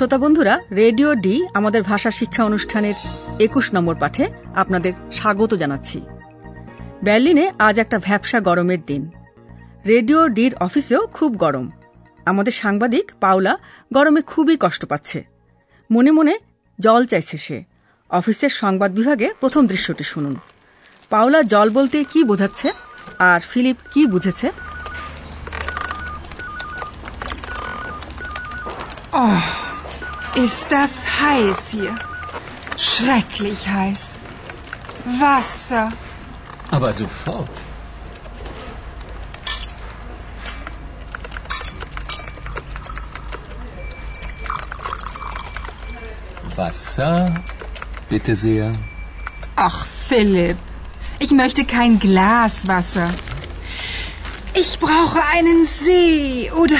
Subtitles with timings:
[0.00, 2.94] শ্রোতা বন্ধুরা radio D আমাদের ভাষা শিক্ষা অনুষ্ঠানের
[3.40, 6.00] একুশ নম্বর পাঠে আপনাদের স্বাগত জানাচ্ছি।
[7.02, 9.10] বার্লিনে আজ একটা ভ্যাবসা গরমের দিন।
[9.86, 11.70] রেডিও ডির অফিসেও খুব গরম।
[12.26, 13.58] আমাদের সাংবাদিক পাওলা
[13.92, 15.24] গরমে খুবই কষ্ট পাচ্ছে।
[15.90, 16.38] মনে মনে
[16.80, 17.64] জল চাইছে সে।
[18.10, 20.36] অফিসের সংবাদ বিভাগে প্রথম দৃশ্যটি শুনুন।
[21.10, 22.70] পাওলা জল বলতে কি বোঝাচ্ছে
[23.18, 24.50] আর ফিলিপ কি বুঝেছে?
[29.12, 29.59] Oh,
[30.36, 31.94] ist das heiß hier.
[32.76, 34.16] Schrecklich heiß.
[35.18, 35.90] Wasser.
[36.70, 37.50] Aber sofort.
[46.56, 47.34] Wasser,
[48.08, 48.72] bitte sehr.
[49.56, 50.58] Ach, Philipp.
[51.18, 53.10] Ich möchte kein Glas Wasser.
[54.54, 56.76] Ich brauche einen See oder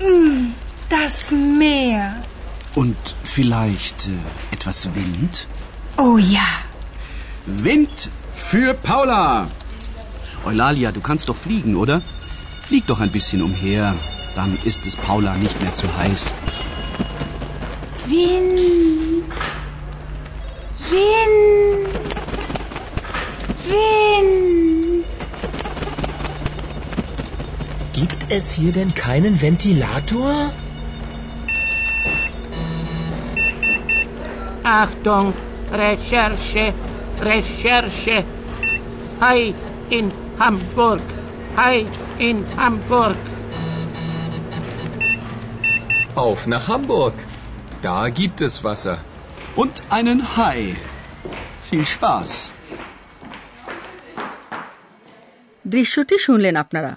[0.00, 0.52] mm,
[0.88, 2.22] das Meer.
[2.74, 5.46] Und vielleicht äh, etwas Wind?
[5.96, 6.46] Oh ja.
[7.46, 9.48] Wind für Paula!
[10.44, 12.02] Eulalia, du kannst doch fliegen, oder?
[12.66, 13.94] Flieg doch ein bisschen umher.
[14.34, 16.34] Dann ist es Paula nicht mehr zu heiß.
[18.06, 18.58] Wind.
[20.90, 21.94] Wind.
[23.68, 25.04] Wind.
[27.92, 30.52] Gibt es hier denn keinen Ventilator?
[34.64, 35.34] Achtung,
[35.72, 36.72] Recherche,
[37.20, 38.24] Recherche.
[39.20, 39.54] Hi
[39.90, 41.02] in Hamburg.
[41.56, 41.86] Hi
[42.18, 43.16] in Hamburg.
[46.16, 47.12] Auf nach Hamburg.
[47.82, 48.98] Da gibt es Wasser.
[49.54, 50.76] Und einen Hai.
[51.70, 52.30] Viel Spaß.
[55.64, 56.92] দৃশ্যটি শুনলেন আপনারা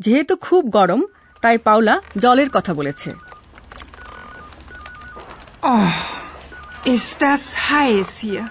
[0.00, 1.00] যেহেতু খুব গরম
[1.42, 1.94] তাই পাওলা
[2.24, 3.10] জলের কথা বলেছে
[5.72, 5.90] Oh,
[6.84, 8.44] ist das heiß hier.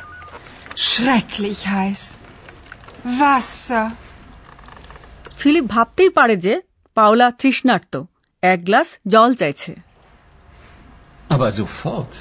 [0.78, 2.02] Schrecklich heiß.
[3.20, 3.86] Wasser.
[5.42, 6.54] Philip ভাবতেই পারে যে
[6.98, 7.94] পাওলা তৃষ্ণার্ত
[8.44, 9.72] এক গ্লাস জল চাইছে
[11.30, 12.14] Aber sofort.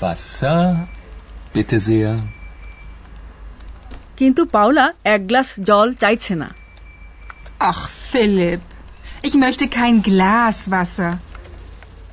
[0.00, 0.62] Wasser,
[1.54, 2.12] bitte sehr.
[4.18, 6.48] কিন্তু পাওলা এক গ্লাস জল চাইছে না
[7.70, 8.62] Ach, Philipp.
[9.22, 11.12] Ich möchte kein Glas Wasser.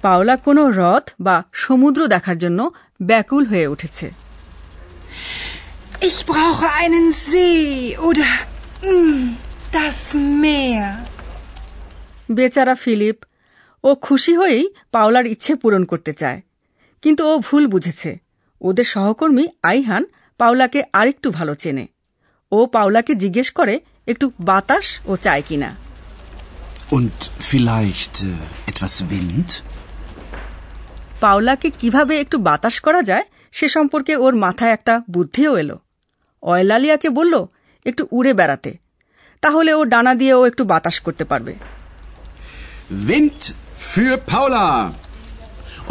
[0.03, 2.59] Paola কোনো হ্রদ বা সমুদ্র দেখার জন্য
[3.01, 4.07] ব্যাকুল হয়ে উঠেছে
[6.01, 7.61] Ich brauche einen See
[7.99, 8.29] oder
[8.83, 9.21] mm,
[9.73, 9.99] das
[10.41, 10.87] Meer.
[12.29, 13.17] বেচারা ফিলিপ
[13.83, 16.39] ও খুশি হয়েই পাওলার ইচ্ছে পূরণ করতে চায়
[17.03, 18.11] কিন্তু ও ভুল বুঝেছে
[18.61, 20.03] ওদের সহকর্মী আইহান
[20.39, 21.85] পাওলাকে আরেকটু ভালো চেনে
[22.51, 23.75] ও পাওলাকে জিজ্ঞেস করে
[24.07, 25.69] একটু বাতাস ও চায় কিনা
[26.95, 27.15] Und
[27.49, 28.31] vielleicht äh,
[28.71, 29.49] etwas Wind?
[31.21, 35.77] পাওলাকে কীভাবে একটু বাতাস করা যায় সে সম্পর্কে ওর মাথায় একটা বুদ্ধিও এলো
[36.43, 37.33] অয়লালিয়াকে বলল
[37.85, 38.71] একটু উড়ে বেড়াতে
[39.43, 41.53] তাহলে ও ডানা দিয়ে ও একটু বাতাস করতে পারবে
[43.07, 43.41] Wind
[43.89, 44.65] für Paula!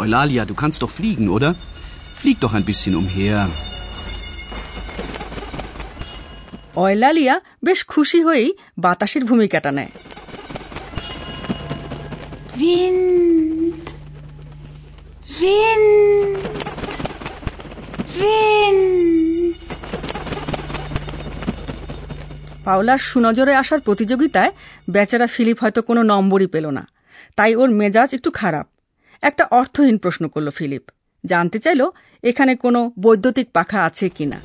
[0.01, 1.49] Eulalia, du kannst doch fliegen, oder?
[2.19, 3.47] Flieg doch ein bisschen umher.
[6.75, 7.35] অয়লালিয়া
[7.65, 9.91] বেশ খুশি হয়েই বাতাসের ভূমিকাটা নেয়
[12.63, 13.87] Wind.
[15.37, 15.87] Wind.
[18.15, 18.81] Wind.
[22.65, 24.51] পাওলার সুনজরে আসার প্রতিযোগিতায়
[24.89, 26.83] বেচারা ফিলিপ হয়তো কোনো নম্বরই পেল না
[27.37, 28.65] তাই ওর মেজাজ একটু খারাপ
[29.23, 30.83] একটা অর্থহীন প্রশ্ন করল ফিলিপ
[31.23, 31.81] জানতে চাইল
[32.23, 34.39] এখানে কোনো বৈদ্যুতিক পাখা আছে কিনা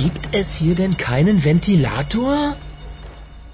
[0.00, 2.34] Gibt es hier denn keinen Ventilator?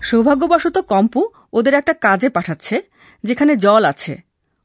[0.03, 1.21] সৌভাগ্যবশত কম্পু
[1.53, 2.77] ওদের একটা কাজে পাঠাচ্ছে
[3.25, 4.15] যেখানে জল আছে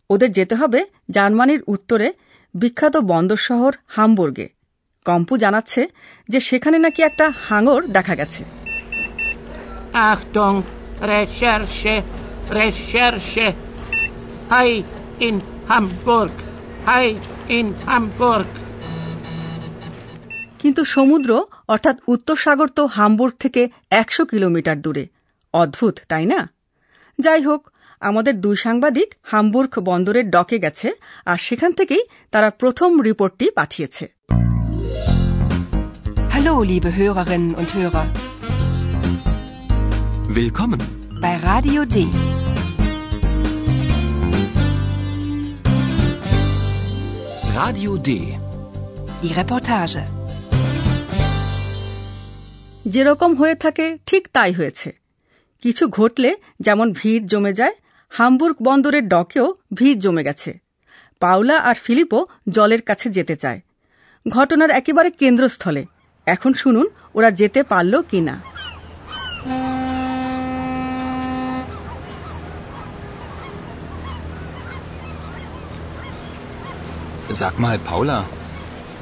[0.09, 2.07] ওদের যেতে হবে জার্মানির উত্তরে
[2.55, 4.47] বিখ্যাত বন্দর শহর হামবুর্গে
[5.05, 5.81] কম্পু জানাচ্ছে
[6.29, 8.43] যে সেখানে নাকি একটা হাঙর দেখা গেছে
[9.93, 10.57] Achtung,
[11.01, 11.95] Recherche,
[12.49, 13.47] Recherche.
[14.49, 14.69] Hi
[15.19, 15.35] in
[15.67, 16.31] Hamburg.
[16.85, 17.05] Hi
[17.49, 18.47] in Hamburg.
[20.59, 21.31] কিন্তু সমুদ্র
[21.67, 23.61] অর্থাৎ উত্তর সাগর তো হামবুর্গ থেকে
[23.91, 25.03] একশো কিলোমিটার দূরে
[25.53, 26.39] অদ্ভুত তাই না
[27.19, 27.61] যাই হোক
[28.01, 30.89] আমাদের দুই সাংবাদিক হামবুর্গ বন্দরের ডকে গেছে
[31.25, 34.05] আর সেখান থেকেই তারা প্রথম রিপোর্টটি পাঠিয়েছে
[36.33, 38.05] Hallo, liebe Hörerinnen und Hörer.
[40.31, 40.81] Willkommen.
[41.21, 41.97] Bei Radio D.
[47.55, 48.09] Radio D.
[49.21, 50.01] Die Reportage.
[52.85, 54.89] যেরকম হয়ে থাকে ঠিক তাই হয়েছে
[55.63, 57.75] কিছু ঘটলে যেমন ভিড় জমে যায়
[58.11, 60.51] হামবুর্গ বন্দরের ডকেও ভিড় জমে গেছে
[61.21, 63.59] পাওলা আর ফিলিপও জলের কাছে যেতে চায়
[64.25, 65.83] ঘটনার একেবারে কেন্দ্রস্থলে
[66.27, 68.35] এখন শুনুন ওরা যেতে পারল কিনা
[77.33, 78.19] Sag mal, Paula,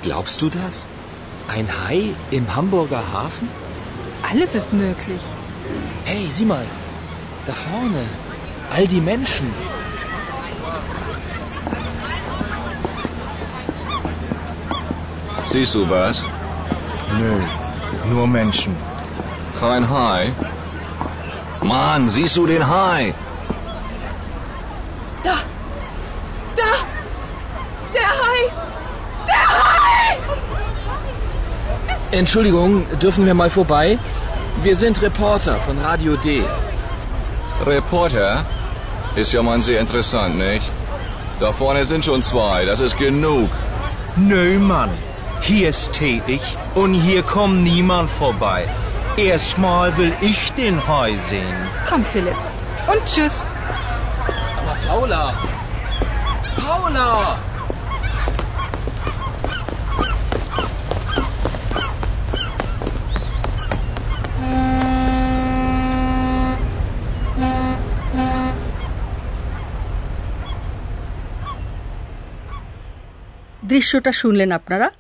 [0.04, 0.74] glaubst du das?
[1.48, 2.00] Ein Hai
[2.32, 3.48] im Hamburger Hafen?
[4.30, 5.24] Alles ist möglich.
[6.06, 6.68] Hey, sieh mal,
[7.48, 8.04] da vorne,
[8.72, 9.48] all die Menschen.
[15.52, 16.24] Siehst du was?
[17.18, 17.40] Nö,
[18.14, 18.76] nur Menschen.
[19.60, 20.32] Kein Hai.
[21.62, 23.14] Mann, siehst du den Hai?
[25.24, 25.34] Da!
[26.56, 26.72] Da!
[27.94, 28.40] Der Hai!
[29.28, 30.18] Der Hai!
[32.12, 33.98] Entschuldigung, dürfen wir mal vorbei?
[34.62, 36.44] Wir sind Reporter von Radio D.
[37.66, 38.46] Reporter?
[39.20, 40.64] Ist ja mal sehr interessant, nicht?
[41.42, 43.50] Da vorne sind schon zwei, das ist genug.
[44.16, 44.92] Nö, Mann.
[45.42, 46.42] Hier stehe ich
[46.74, 48.64] und hier kommt niemand vorbei.
[49.18, 51.58] Erstmal will ich den Hai sehen.
[51.90, 52.38] Komm, Philipp.
[52.88, 53.46] Und tschüss.
[54.58, 55.34] Aber Paula!
[56.56, 57.40] Paula!
[73.70, 74.92] দৃশ্যটা শুনলেন আপনারা।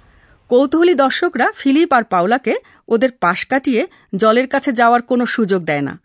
[0.50, 2.56] কৌতূহলী দর্শকরা Philip আর পাওলাকে
[2.88, 6.00] ওদের পাশ কাটিয়ে জলের কাছে যাওয়ার কোনো সুযোগ দেয় না।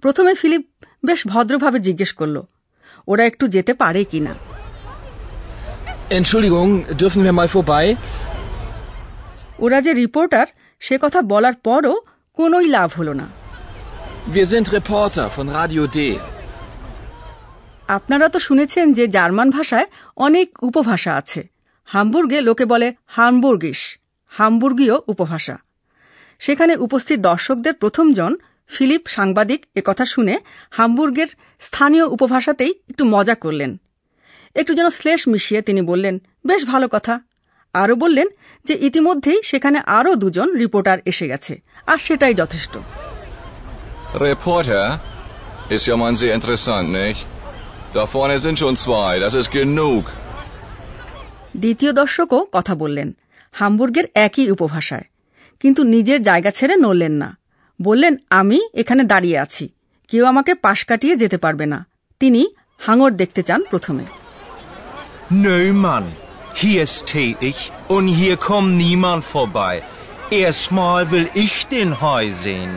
[0.00, 0.66] প্রথমে ফিলিপ
[1.04, 2.42] বেশ ভদ্রভাবে জিজ্ঞেস করল
[3.08, 4.04] ওরা একটু যেতে পারে
[7.30, 7.94] mal vorbei?
[9.58, 10.46] ওরা যে রিপোর্টার
[10.80, 12.00] সে কথা বলার পরও
[12.32, 13.26] কোনোই লাভ হলো না.
[17.88, 19.86] আপনারা তো শুনেছেন যে জার্মান ভাষায়
[20.16, 21.55] অনেক উপভাষা আছে।
[21.86, 23.80] হামবুর্গে লোকে বলে হামবুর্গিস
[24.32, 25.56] হামবুর্গীয় উপভাষা
[26.38, 28.32] সেখানে উপস্থিত দর্শকদের প্রথমজন
[28.68, 30.34] ফিলিপ সাংবাদিক একথা শুনে
[30.70, 31.26] হামবুর্গের
[31.60, 33.70] স্থানীয় উপভাষাতেই একটু মজা করলেন
[34.54, 36.14] একটু যেন শ্লেষ মিশিয়ে তিনি বললেন
[36.46, 37.14] বেশ ভালো কথা
[37.74, 38.28] আরও বললেন
[38.64, 41.54] যে ইতিমধ্যেই সেখানে আরও দুজন রিপোর্টার এসে গেছে
[41.86, 42.74] আর সেটাই যথেষ্ট?
[45.76, 47.20] Ist ja mal sehr interessant, nicht?
[47.94, 50.04] Da vorne sind schon zwei, das ist genug.
[51.56, 53.08] দ্বিতীয় দর্শকও কথা বললেন
[53.54, 55.06] হামবুর্গের একই উপভাষায়
[55.60, 57.28] কিন্তু নিজের জায়গা ছেড়ে নড়লেন না
[57.80, 59.64] বললেন আমি এখানে দাঁড়িয়ে আছি
[60.10, 61.78] কেউ আমাকে পাশ কাটিয়ে যেতে পারবে না
[62.20, 62.42] তিনি
[62.80, 64.04] হাঙর দেখতে চান প্রথমে
[65.36, 66.04] Nö, Mann.
[66.54, 69.74] Hier stehe ich und hier kommt niemand vorbei.
[70.32, 72.72] Erstmal will ich den Hai sehen.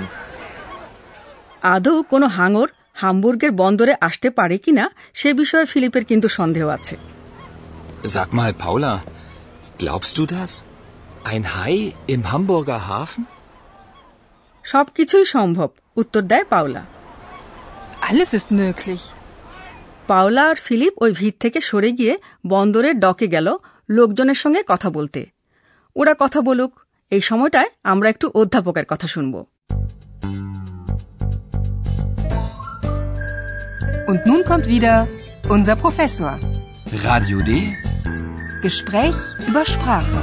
[1.65, 6.95] আদৌ কোনো হাঙর হামবুর্গের বন্দরে আসতে পারে কিনা সে বিষয়ে ফিলিপের কিন্তু সন্দেহ আছে
[8.03, 9.03] Sag mal, Paula,
[9.77, 10.63] glaubst du das?
[11.23, 13.25] Ein Hai im Hamburger Hafen?
[14.65, 16.83] সবকিছুই সম্ভব উত্তর দেয় Paola
[18.07, 19.03] Alles ist möglich.
[20.09, 22.13] Paola আর ফিলিপ ওই ভিড় থেকে সরে গিয়ে
[22.45, 23.47] বন্দরের ডকে গেল
[23.89, 25.21] লোকজনের সঙ্গে কথা বলতে
[25.95, 26.71] ওরা কথা বলুক
[27.11, 29.35] এই সময়টায় আমরা একটু অধ্যাপকের কথা শুনব
[34.09, 34.95] Und nun kommt wieder
[35.49, 36.33] unser Professor.
[37.07, 37.51] Radio D.
[38.05, 40.17] Gespräch über Sprache.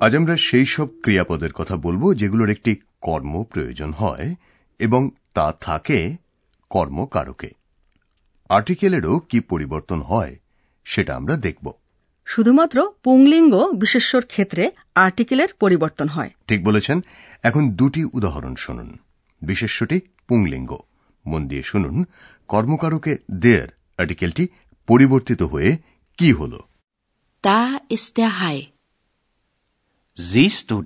[0.00, 4.34] আজ আমরা সেই সব ক্রিয়াপদের কথা বলব যেগুলোর একটি কর্ম প্রয়োজন হয়
[4.78, 6.16] এবং তা থাকে
[6.70, 7.50] কর্মকারকে।
[8.48, 10.36] আর্টিকেলেরও কি পরিবর্তন হয়
[10.84, 11.72] সেটা আমরা দেখব।
[12.26, 17.00] শুধুমাত্র পুংলিঙ্গ বিশেষ্যর ক্ষেত্রে আর্টিকেলের পরিবর্তন হয়। ঠিক বলেছেন।
[17.42, 18.98] এখন দুটি উদাহরণ শুনুন।
[19.42, 20.78] বিশেষ্যটি পুংলিঙ্গ।
[21.26, 22.04] মন দিয়ে শুনুন।
[22.48, 23.68] কর্মকারকে দেয়ার
[24.02, 24.44] আর্টিকেলটি
[24.88, 25.70] পরিবর্তিত হয়ে
[26.18, 26.52] কি হল.
[30.18, 30.76] Siehst du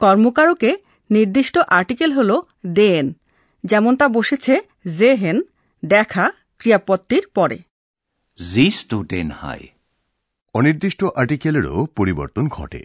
[0.00, 0.70] কর্মকারকে
[1.10, 2.30] নির্দিষ্ট আর্টিকেল হল
[2.66, 3.06] ডেন
[3.64, 4.54] যেমন তা বসেছে
[4.98, 5.36] জেহেন
[5.82, 6.24] দেখা
[6.58, 7.58] ক্রিয়াপদটির পরে।
[9.04, 9.60] Den Hai?
[10.54, 12.80] অনির্দিষ্ট আর্টিকেলেরও পরিবর্তন ঘটে।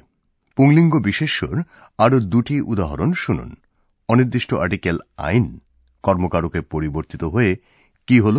[0.57, 1.55] পুংলিঙ্গ বিশেষ্যর
[1.97, 3.51] আরও দুটি উদাহরণ শুনুন।
[4.09, 5.45] অনির্দিষ্ট আর্টিকেল আইন
[6.03, 7.51] কর্মকারকে পরিবর্তিত হয়ে
[8.09, 8.37] কি হল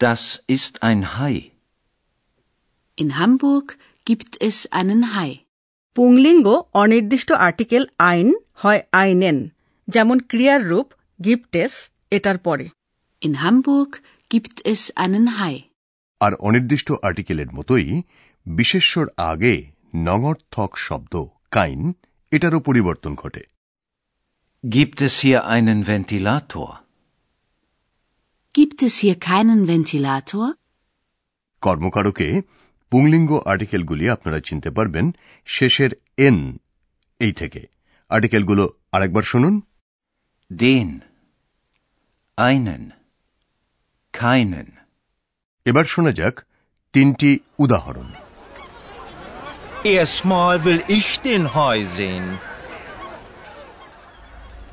[0.00, 1.34] Das ist ein Hai.
[2.98, 3.66] In Hamburg
[4.06, 5.30] gibt es einen Hai.
[5.96, 6.46] পুংলিঙ্গ
[6.82, 8.28] অনির্দিষ্ট আর্টিকেল আইন
[8.62, 9.38] হয় আইনেন
[9.88, 10.88] যেমন ক্রিয়ার রূপ
[11.20, 11.72] গিফটেস
[12.16, 12.66] এটার পরে
[13.22, 13.90] In Hamburg
[14.30, 15.54] gibt es einen Hai.
[16.20, 17.86] আর অনির্দিষ্ট আর্টিকেলের মতোই
[18.46, 19.54] বিশেষ্যর আগে
[20.06, 21.14] নঙর্থক শব্দ
[21.52, 21.80] কাইন
[22.32, 23.42] এটারও পরিবর্তন ঘটে
[24.64, 26.68] Gibt es hier einen Ventilator?
[28.55, 30.45] Gibt es hier keinen Ventilator?
[31.61, 32.27] কর্মকারকে
[32.91, 35.05] পুংলিঙ্গ আর্টিকেলগুলি আপনারা চিনতে পারবেন
[35.47, 35.91] শেষের
[36.27, 36.37] এন
[37.19, 37.61] এই থেকে
[38.11, 38.63] আর্টিকেলগুলো
[38.95, 39.53] আরেকবার শুনুন
[40.51, 40.89] Den.
[42.37, 42.83] Einen.
[44.13, 44.67] Keinen.
[45.65, 46.35] এবার শোনা যাক
[46.93, 47.29] তিনটি
[47.63, 48.09] উদাহরণ
[49.83, 52.25] Erstmal will ich den Hai sehen.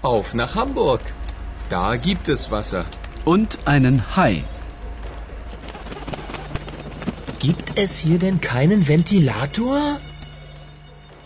[0.03, 1.03] Auf nach Hamburg.
[1.71, 2.85] Da gibt es Wasser.
[3.26, 4.44] Und einen Hai.
[7.40, 9.78] Gibt es hier denn keinen Ventilator?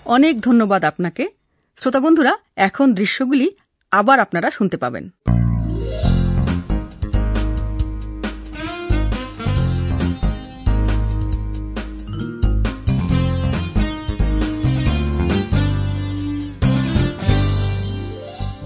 [0.06, 1.24] অনেক ধন্যবাদ আপনাকে
[1.78, 2.34] শ্রোতা বন্ধুরা
[2.68, 3.48] এখন দৃশ্যগুলি
[3.92, 5.06] আবার আপনারা শুনতে পাবেন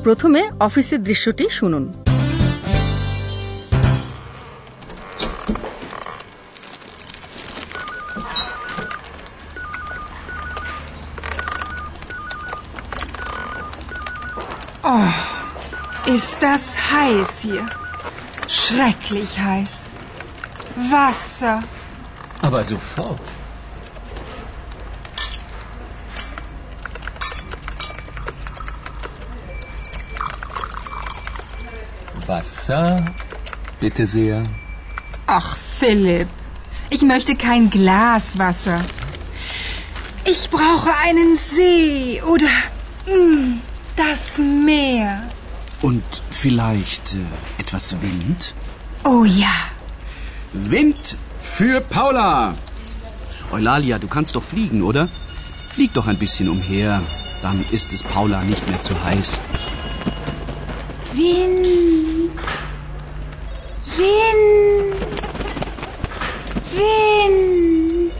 [0.03, 1.85] প্রথমে অফিসের দৃশ্যটি শুনুন
[16.05, 17.65] Ist das heiß hier.
[18.47, 19.87] Schrecklich heiß.
[20.89, 21.61] Wasser.
[22.41, 23.21] Aber sofort.
[32.25, 33.03] Wasser?
[33.79, 34.43] Bitte sehr.
[35.27, 36.29] Ach, Philipp.
[36.89, 38.79] Ich möchte kein Glas Wasser.
[40.25, 42.47] Ich brauche einen See oder
[43.07, 43.59] mm,
[43.99, 45.23] das Meer.
[45.81, 48.53] Und vielleicht äh, etwas Wind?
[49.03, 49.53] Oh ja.
[50.53, 52.55] Wind für Paula!
[53.51, 55.09] Eulalia, du kannst doch fliegen, oder?
[55.73, 57.01] Flieg doch ein bisschen umher.
[57.41, 59.41] Dann ist es Paula nicht mehr zu heiß.
[61.13, 61.65] Wind.
[63.97, 65.47] Wind.
[66.75, 68.13] Wind.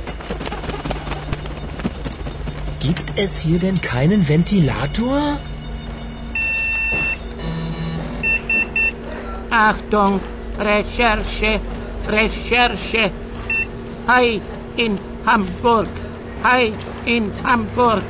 [2.81, 5.39] Gibt es hier denn keinen Ventilator?
[9.50, 10.20] Achtung,
[10.58, 11.60] Recherche,
[12.08, 13.04] Recherche.
[14.08, 14.40] Hai
[14.76, 15.88] in Hamburg.
[16.42, 16.72] Hai
[17.06, 18.02] in Hamburg.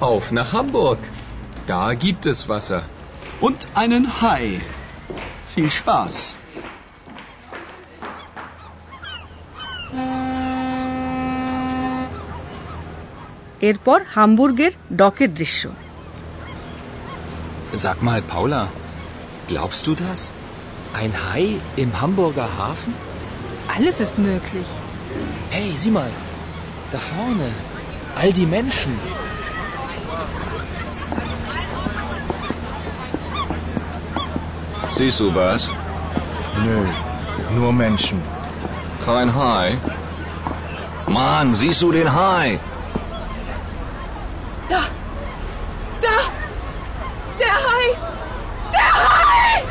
[0.00, 0.98] Auf nach Hamburg.
[1.66, 2.82] Da gibt es Wasser.
[3.40, 4.60] Und einen Hai.
[5.54, 6.16] Viel Spaß.
[13.60, 15.62] এরপর হামবুর্গের ডকের দৃশ্য
[17.77, 18.69] Sag mal, Paula,
[19.47, 20.31] glaubst du das?
[20.93, 22.95] Ein Hai im Hamburger Hafen?
[23.67, 24.65] Alles ist möglich.
[25.51, 26.09] Hey, sieh mal,
[26.91, 27.49] da vorne,
[28.15, 28.93] all die Menschen.
[34.93, 35.69] Siehst du was?
[36.65, 36.83] Nö,
[37.53, 38.19] nur Menschen.
[39.05, 39.77] Kein Hai?
[41.05, 42.59] Mann, siehst du den Hai?
[44.67, 44.79] Da!
[47.39, 47.95] Der Hai!
[48.73, 49.63] Der Hai!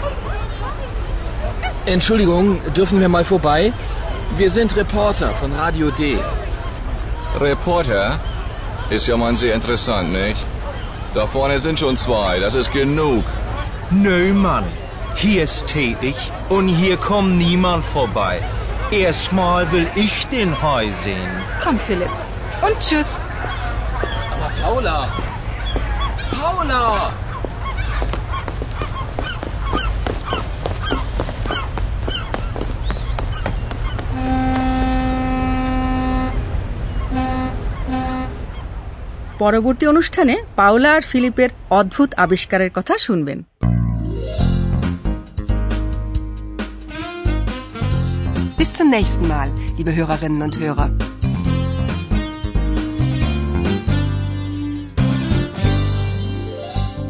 [1.87, 3.73] Entschuldigung, dürfen wir mal vorbei?
[4.37, 6.19] Wir sind Reporter von Radio D.
[7.41, 8.19] Reporter?
[8.91, 10.41] Ist ja mal sehr interessant, nicht?
[11.15, 13.25] Da vorne sind schon zwei, das ist genug.
[13.91, 14.65] Nö, Mann.
[15.15, 16.17] Hier ist tätig
[16.49, 18.43] und hier kommt niemand vorbei.
[18.91, 21.31] Erstmal will ich den Hai sehen.
[21.63, 22.11] Komm, Philipp.
[22.63, 23.23] Und tschüss.
[24.33, 25.09] Aber Paula!
[26.33, 27.13] Paula!
[39.39, 43.39] পরবর্তী অনুষ্ঠানে পাওলা আর ফিলিপের অদ্ভুত আবিষ্কারের কথা শুনবেন
[48.59, 50.89] Bis zum nächsten Mal, liebe Hörerinnen und Hörer.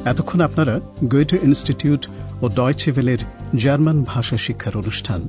[0.04, 2.02] এতক্ষণ আপনারা Goethe Institute
[2.42, 3.20] ও Deutsche ভেলের
[3.56, 5.20] জার্মান ভাষা শিক্ষার অনুষ্ঠান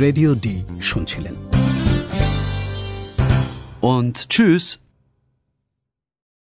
[0.00, 1.34] রেডিও ডি শুনছিলেন
[3.94, 4.64] Und tschüss.